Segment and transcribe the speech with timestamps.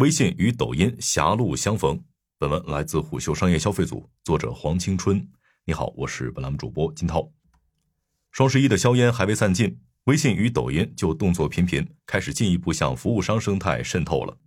[0.00, 2.02] 微信与抖音狭路相逢。
[2.38, 5.28] 本文来自虎嗅商业消费组，作者黄青春。
[5.66, 7.30] 你好，我是本栏目主播金涛。
[8.32, 14.38] 双十一的硝烟还未散尽，微信与抖音就动作频频，开始进一步向服务商生态渗透了。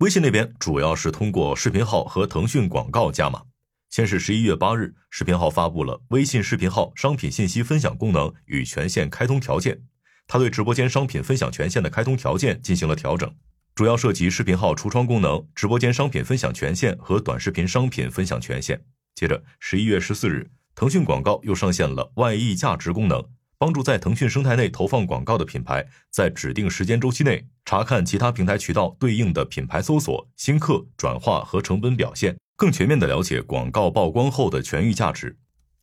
[0.00, 3.44] 微信那边主要是通过视频号和腾讯广告加码。
[3.88, 9.80] 先是十一月八日，视频号发布了微信视频号商品信息分享功能与权限开通条件，
[10.26, 13.34] 它对直播间商品分享权限的开通条件进行了调整。
[13.78, 18.84] 主要涉及视频号橱窗功能、直播间商品分享权限和短视频商品分享权限。
[19.14, 23.24] 接着，十一月十四日，腾讯广告又上线了外溢价值功能，
[23.56, 35.38] 帮助在腾讯生态内投放广告的品牌，在指定时间周期内查看其他平台渠道对应的品牌搜索、新客、转化和成本表现，更全面的了解广告曝光后的权益价值。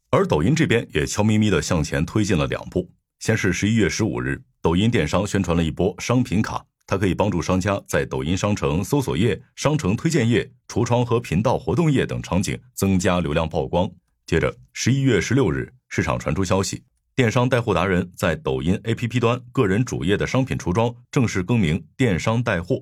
[0.10, 6.66] 而抖音这边也悄咪咪的向前推进了两步，先是十一月十五日，抖音电商宣传了一波商品卡。
[6.88, 13.90] 它可以帮助商家在抖音商城搜索页、商城推荐页、橱窗和频道活动页等场景增加流量曝光。
[14.26, 16.84] 接着，十一月十六日，市场传出消息，
[17.16, 22.82] 电商带货达人在抖音 APP 端个人主页的商品橱窗正式更名“电商带货”。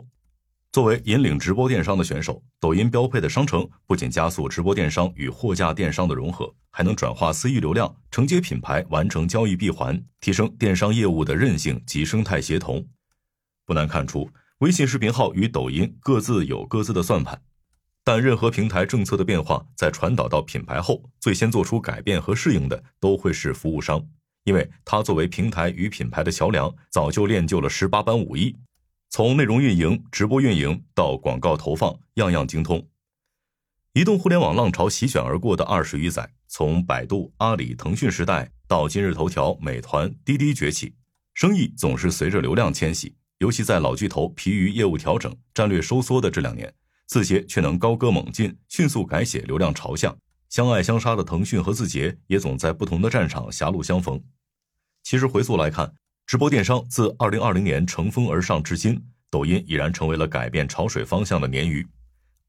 [0.73, 12.83] 作为引领直播电商的选手，抖音标配的商城不仅加速直播电商与货架电商的融合，还能转化私域流量，承接品牌完成交易闭环，提升电商业务的韧性及生态协同。
[13.65, 17.41] 不难看出，微信视频号与抖音各自有各自的算盘，
[18.03, 24.05] 但任何平台政策的变化在传导到品牌后，最先做出改变和适应的都会是服务商，
[24.43, 28.55] 因为它作为平台与品牌的桥梁，早就练就了十八般武艺，
[29.09, 32.85] 从内容运营、直播运营到广告投放，样样精通。
[33.93, 40.95] 移动互联网浪潮席卷而过的二十余载，从百度、阿里、腾讯时代到今日头条、美团、滴滴崛起，
[41.35, 43.15] 生意总是随着流量迁徙。
[43.43, 46.73] 尤其在老巨头疲于业务调整、战略收缩的这两年，
[47.07, 50.17] 字节却能高歌猛进，迅速改写流量朝向。
[50.47, 54.17] 相爱相杀的腾讯和字节也总在不同的战场狭路相逢。
[55.03, 55.93] 其实回溯来看，
[56.25, 61.85] 直播电商自2020年乘风而上至今，抖音已然成为了改变潮水方向的鲶鱼。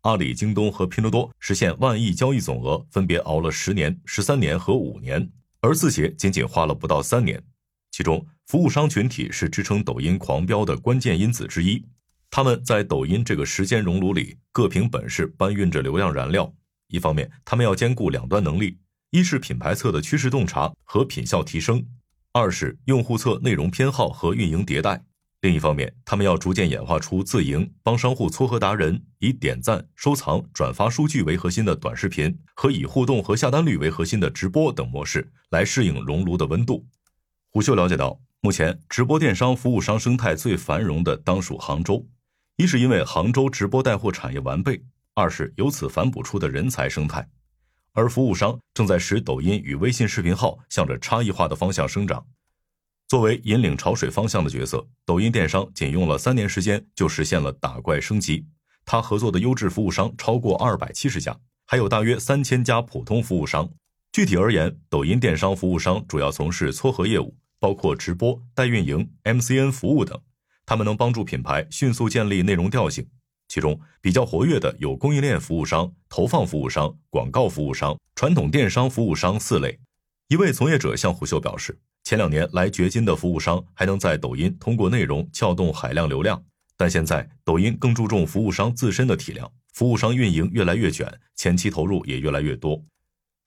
[0.02, 5.28] 阿里、京东和拼多多实现万亿交易总额，分别熬了十年、十三年和五年，
[5.60, 7.42] 而字节仅仅花了不到三年。
[7.96, 11.80] 其中，服务商群体是支撑抖音狂飙的关键因子之一。
[12.28, 16.52] 他们在抖音这个时间熔炉里各凭本事搬运着流量燃料。
[16.88, 18.76] 一方面，他们要兼顾两端能力：
[19.10, 21.78] 一是品牌侧的趋势洞察和品效提升；
[22.32, 25.00] 二是用户侧内容偏好和运营迭代。
[25.42, 36.84] 另一方面，他们要逐渐演化出自营、帮商户撮合达人、以点赞、收藏、转发数据为核心的短视频和以互动和下单率为核心的直播等模式，来适应熔炉的温度。
[37.54, 42.04] 虎嗅了解到，目前直播电商服务商生态最繁荣的当属杭州，
[42.56, 44.82] 一是因为杭州直播带货产业完备，
[45.14, 47.28] 二是由此反哺出的人才生态，
[47.92, 52.26] 而服务商正在使抖音与微信视频号向着差异化的方向生长。
[53.06, 58.44] 作为引领潮水方向的角色，抖音电商仅用了三年时间就实现了打怪升级，
[58.84, 63.70] 他合作的优质服务商超过二百七十家，还有大约三千家普通服务商。
[64.10, 67.36] 具体而言，抖音电商服务商主要从事撮合业务。
[67.64, 70.20] 包括直播、代运营、MCN 服务等，
[70.66, 73.08] 他们能帮助品牌迅速建立内容调性。
[73.48, 79.78] 其中比较活跃的有供应链服务商、投放服务商、广告服务商、传统电商服务商四类。
[80.28, 86.44] 一位从业者向虎嗅表示，前两年来掘金的服务商还能在抖音通过内容撬动海量流量，
[86.76, 92.84] 但现在抖音更注重服务商自身的体量，服务商运营越来越卷，前期投入也越来越多。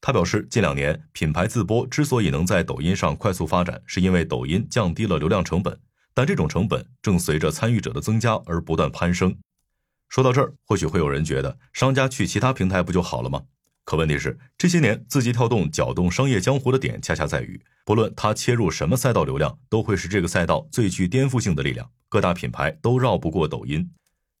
[0.00, 5.78] 他表示，近两年品牌自播之所以能在抖音上快速发展，是因为抖音降低了流量成本，
[6.14, 9.36] 但这种成本正随着参与者的增加而不断攀升。
[10.08, 13.42] 说到这儿，或许会有人觉得，商家去其他平台不就好了吗？
[13.84, 23.90] 可问题是，这些年字节跳动搅动商业江湖的点，恰恰在于，不论它切入什么赛道，流量都会是这个赛道最具颠覆性的力量，各大品牌都绕不过抖音。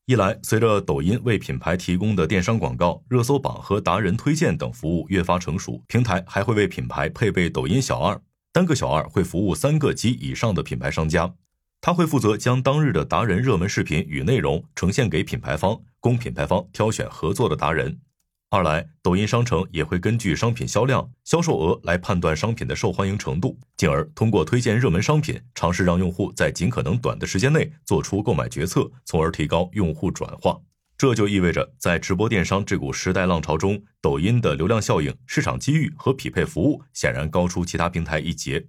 [0.08, 8.18] 一来，随着抖音为品牌提供的电商广告、热搜榜和达人推荐等服务越发成熟，平台还会为品牌配备抖音小二，
[8.50, 11.34] 单个小二会服务三个及以上的品牌商家，
[11.82, 18.00] 他会负责将当日的达人热门视频与内容呈现给品牌方，供品牌方挑选合作的达人。
[18.50, 30.58] 二来，抖音商城也会根据商品销量、销售额来判断商品的受欢迎程度，进而通过推荐热门商品，尝试让用户在尽可能短的时间内做出购买决策，从而提高用户转化。
[30.96, 38.66] 这就意味着，在直播电商这股时代浪潮中，抖音的流量效应、市场机遇和匹配服务显然高出其他平台一截。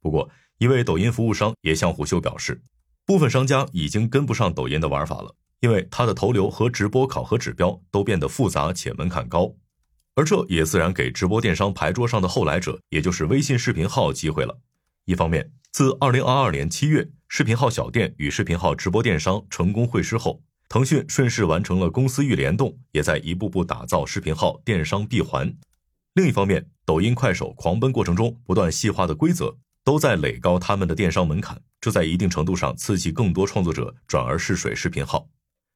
[0.00, 2.62] 不过，一位抖音服务商也向虎嗅表示，
[3.04, 5.34] 部分商家已经跟不上抖音的玩法了。
[5.62, 9.54] 因为它的投流和直播考核指标都变得复杂且门槛高，
[10.16, 14.58] 而这也自然给直播电商牌桌上的后来者，也就是微信视频号机会了。
[15.04, 25.54] 一方面，自二零二二年七月，视频号小店与视频号直播电商成功会师后，腾讯顺势完成了公司域联动，也在一步步打造视频号电商闭环。
[26.14, 35.28] 另一方面，抖音、快手狂奔过程中不断细化的规则，都在垒高他们的电商门槛，这在一定程度上刺激更多创作者转而试水视频号。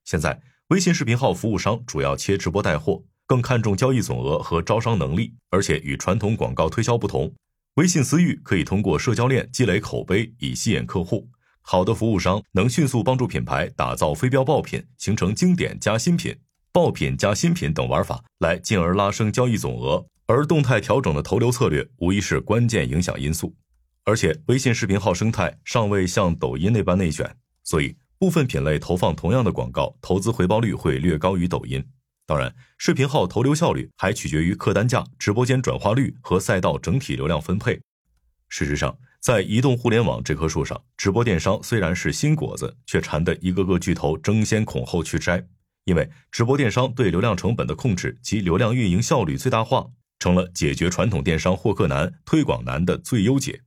[0.06, 5.34] 现在，微信视频号服务商主要切直播带货，更看重交易总额和招商能力。
[5.50, 7.34] 而且与传统广告推销不同，
[7.74, 11.28] 微信私域可以通过社交链积累口碑，以吸引客户。
[11.60, 16.36] 好的服务商能迅速帮助品牌打造非标爆品，形成经典加新品、
[16.70, 20.06] 爆品加新品等玩法，来进而拉升交易总额。
[20.26, 23.56] 而动态调整的投流策略，无疑是关键影响因素。
[24.04, 27.96] 而且，微信视频号生态尚未像抖音那般内卷，所以。
[28.18, 31.84] 部分品类投放同样的广告，投资回报率会略高于抖音。
[32.24, 37.80] 当然，视频号投流效率还取决于客单价、直播间转化率和赛道整体流量分配。
[38.48, 45.46] 事实上，在移动互联网这棵树上，直播电商虽然是新果子，却馋得一个个巨头争先恐后去摘。
[45.84, 49.86] 因为直播电商对流量成本的控制及流量运营效率最大化，
[50.18, 53.60] 成了解决传统电商获客难、推广难的最优解。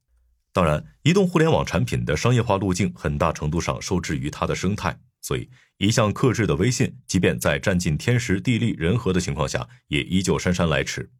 [0.51, 11.11] 当然，移动互联网产品的商业化路径很大程度上受制于它的生态，所以一向克制的微信，即便在占尽天时地利人和的情况下，也依旧姗姗来迟。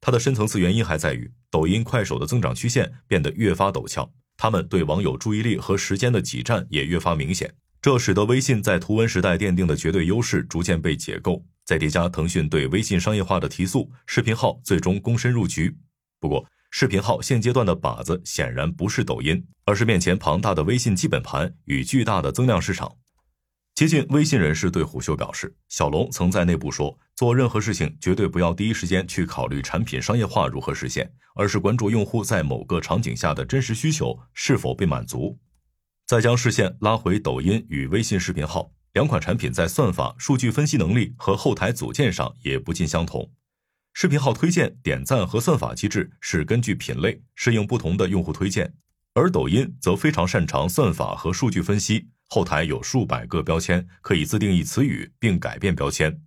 [0.00, 11.44] 它的深层次原因还在于抖音、快手的增长曲线变得越发陡峭，他们对网友注意力和时间的挤占也越发明显，这使得微信在图文时代奠定的绝对优势逐渐被解构。
[11.64, 15.76] 再叠加腾讯对微信商业化的提速，视频号最终躬身入局。
[16.20, 16.46] 不过，
[16.78, 22.94] 视频号现阶段的靶子显然不是抖音，而是面前庞大的微信基本盘与巨大的增量市场。
[23.74, 35.38] 接近微信人士对虎嗅表示，小龙曾在内部说，做任何事情绝对不要第一时间去考虑产品商业化如何实现，而是关注用户在某个场景下的真实需求是否被满足。
[36.06, 43.30] 再将视线拉回抖音与微信视频号两款产品，在算法、数据分析能力和后台组件上也不尽相同。
[43.98, 48.74] 视频号推荐、点赞和算法机制是根据品类适应不同的用户推荐，
[49.14, 56.20] 而抖音则非常擅长算法和数据分析，后台有数百个标签，可以自定义词语并改变标签。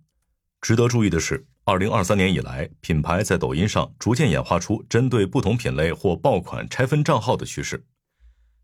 [0.60, 7.86] 值得注意的是，二零二三年以来，品牌在抖音上逐渐演化出针对不同品类或爆款拆分账号的趋势。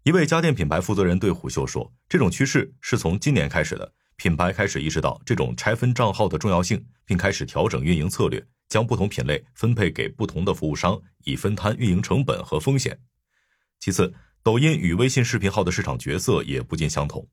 [0.02, 12.98] 一位家电品牌负责人对虎嗅说：“这种趋势是从今年开始的，品牌开始意识到这种拆分账号的重要性，并开始调整运营策略。”将不同品类分配给不同的服务商，以分摊运营成本和风险。
[13.78, 17.26] 其次，抖音与微信视频号的市场角色也不尽相同。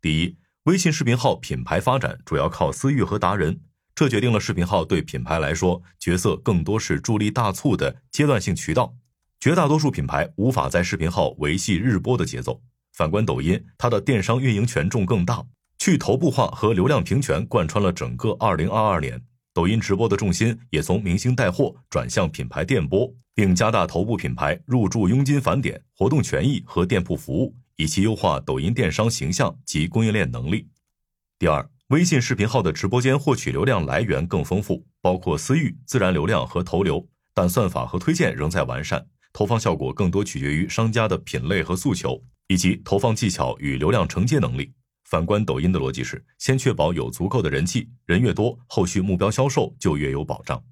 [0.00, 3.60] 第一，微信视频号品牌发展主要靠私域和达人，
[3.94, 8.94] 这决定了视频号对品牌来说角色更多是助力大促的阶段性渠道。
[9.38, 12.62] 绝大多数品牌无法在视频号维系日播的节奏。
[12.92, 15.44] 反观抖音，它的电商运营权重更大，
[15.78, 19.22] 去头部化和流量平权贯穿了整个2022年。
[19.54, 30.66] 抖音直播的重心也从明星带货转向品牌电播，并加大头部品牌入驻佣金返点、活动权益和店铺服务，以期优化抖音电商形象及供应链能力。
[31.38, 44.72] 第二，微信视频号的直播间获取流量来源更丰富，包括私域、自然流量和投流，但算法和推荐仍在完善，投放效果更多取决于商家的品类和诉求，以及投放技巧与流量承接能力。
[45.12, 50.64] 反观抖音的逻辑是，先确保有足够的人气，人越多，后续目标销售就越有保障。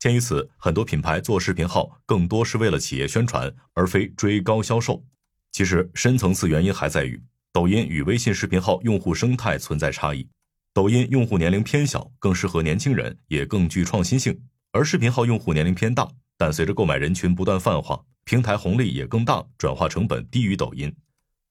[0.00, 5.04] 鉴于此，很多品牌做视频号更多是为了企业宣传，而非追高销售。
[5.52, 10.28] 其实深层次原因还在于，抖音与微信视频号用户生态存在差异。
[10.74, 14.34] 抖音用户年龄偏小，更适合年轻人，也更具创新性；
[14.72, 20.92] 而视频号用户年龄偏大，但随着购买人群不断泛化，平台红利也更大，转化成本低于抖音。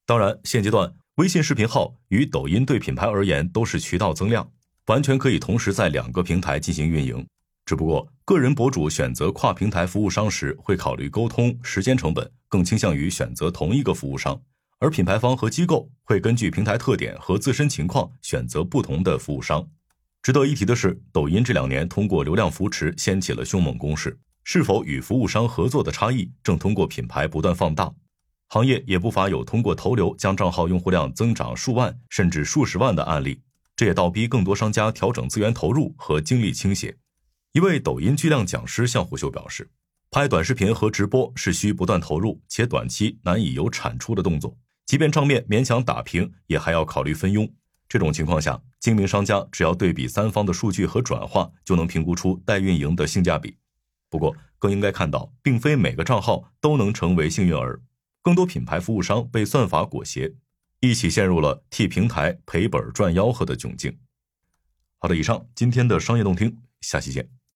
[0.06, 0.94] 当然，现阶段。
[1.18, 4.48] 微信视频号与抖音对品牌而言都是渠道增量，
[4.86, 7.26] 完全可以同时在两个平台进行运营。
[7.66, 14.36] 只不过，个人博主选择跨平台服务商时，会考虑沟通时间成本，更倾向于选择同一个服务商；
[14.78, 19.68] 而品牌方和机构会根据平台特点和自身情况选择不同的服务商。
[20.22, 27.92] 值得一提的是，抖音这两年通过流量扶持掀起了凶猛攻势，是否与服务商合作的差异正通过品牌不断放大。
[28.50, 33.42] 行业也不乏有通过投流将账号用户量增长数万甚至数十万的案例，
[33.76, 36.98] 这也倒逼更多商家调整资源投入和精力倾斜。
[37.52, 39.70] 一位抖音巨量讲师向虎嗅表示，
[40.10, 47.52] 拍短视频和直播是需不断投入且短期难以有产出的动作，即便账面勉强打平，也还要考虑分佣。
[47.90, 53.58] 这种情况下，精明商家只要对比三方的数据和转化，就能评估出代运营的性价比。
[54.10, 57.82] 不过，更应该看到，并非每个账号都能成为幸运儿，
[58.28, 60.36] 更多品牌服务商被算法裹挟，
[60.82, 63.98] 一起陷入了替平台赔本赚吆喝的窘境。
[64.98, 67.37] 好的，以上今天的商业动听，下期见。